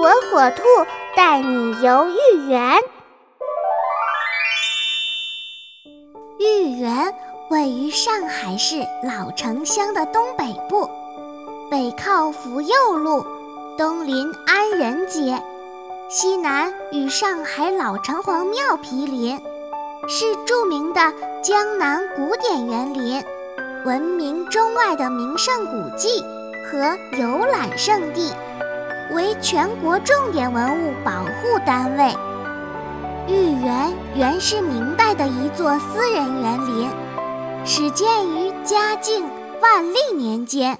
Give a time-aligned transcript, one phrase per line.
[0.00, 0.62] 火火兔
[1.14, 2.80] 带你游豫园。
[6.38, 7.14] 豫园
[7.50, 10.88] 位于上海市老城乡的东北部，
[11.70, 13.22] 北靠福佑路，
[13.76, 15.38] 东临安仁街，
[16.08, 19.38] 西南与上海老城隍庙毗邻，
[20.08, 21.12] 是著名的
[21.42, 23.22] 江南古典园林，
[23.84, 26.24] 闻名中外的名胜古迹
[26.64, 28.32] 和游览胜地。
[29.12, 32.14] 为全国重点文物保护单位。
[33.26, 36.90] 豫园原是明代的一座私人园林，
[37.64, 39.24] 始建于嘉靖、
[39.60, 40.78] 万历年间，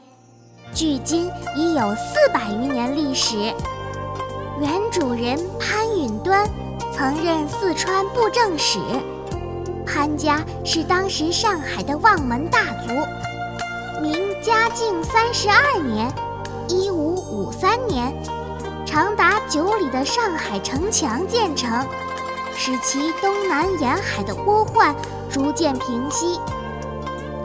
[0.73, 3.37] 距今已有四百余年历史。
[4.61, 6.47] 原主人潘允端
[6.93, 8.79] 曾任四川布政使。
[9.87, 12.93] 潘家是当时上海的望门大族，
[14.01, 14.13] 明
[14.43, 16.13] 嘉靖三十二年。
[16.71, 18.15] 一五五三年，
[18.87, 21.85] 长达九里的上海城墙建成，
[22.57, 24.95] 使其东南沿海的倭患
[25.29, 26.39] 逐渐平息。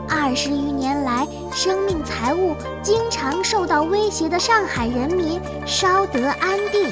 [0.08, 6.88] 二十余年来，生命财物经常受到威胁的上海人民稍得安定，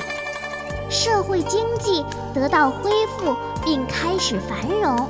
[0.91, 2.05] 社会经济
[2.35, 5.09] 得到恢复并开始繁荣，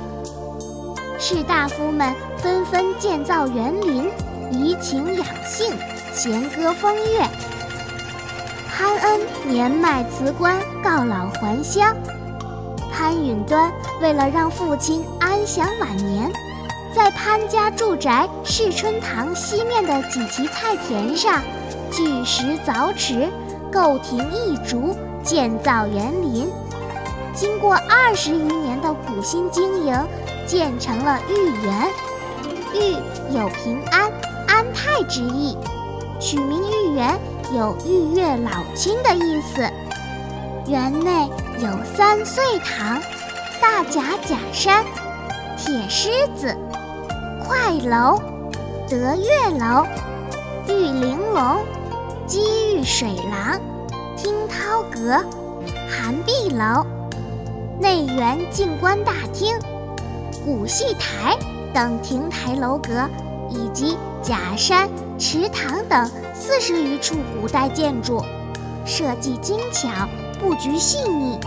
[1.17, 4.11] 士大夫们纷纷建造园林，
[4.51, 5.75] 怡情养性。
[6.15, 7.29] 弦歌风月，
[8.71, 11.93] 潘恩年迈辞官，告老还乡。
[12.89, 13.69] 潘允端
[14.01, 16.31] 为了让父亲安享晚年，
[16.95, 21.43] 在潘家住宅世春堂西面的几畦菜田上，
[21.91, 23.29] 据石凿池，
[23.69, 26.49] 构亭易竹，建造园林。
[27.33, 29.93] 经过二十余年的苦心经营，
[30.47, 31.89] 建成了豫园。
[32.73, 32.93] 豫
[33.37, 34.09] 有平安、
[34.47, 35.57] 安泰之意。
[36.19, 37.19] 取名豫园，
[37.53, 39.61] 有玉月老青的意思。
[40.67, 42.99] 园内有三岁堂、
[43.61, 44.83] 大甲假山、
[45.57, 46.55] 铁狮子、
[47.45, 48.19] 快楼、
[48.89, 49.85] 德月楼、
[50.67, 51.63] 玉玲珑、
[52.25, 53.59] 积玉水廊、
[54.17, 55.23] 听涛阁、
[55.89, 56.85] 寒碧楼、
[57.79, 59.55] 内园静观大厅、
[60.43, 61.37] 古戏台
[61.73, 63.07] 等亭台楼阁。
[63.47, 68.21] 以及假山、池塘等四十余处古代建筑，
[68.85, 69.89] 设计精巧，
[70.39, 71.39] 布局细腻，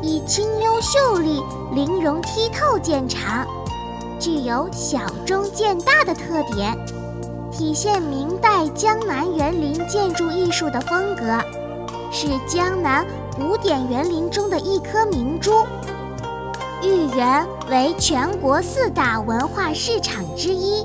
[0.00, 3.46] 以清幽秀丽、玲珑剔透见长，
[4.18, 6.76] 具有小中见大的特点，
[7.50, 11.40] 体现明代江南园林建筑艺术的风格，
[12.12, 13.04] 是江南
[13.34, 15.66] 古典园林中的一颗明珠。
[16.82, 20.82] 豫园为全国四大文化市场之一。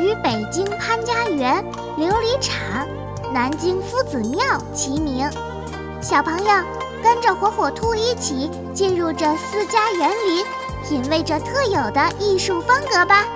[0.00, 1.62] 与北京潘家园、
[1.98, 2.88] 琉璃厂、
[3.32, 4.40] 南京夫子庙
[4.74, 5.28] 齐名。
[6.00, 6.50] 小朋友，
[7.02, 10.44] 跟着火火兔一起进入这四家园林，
[10.88, 13.26] 品味着特有的艺术风格吧。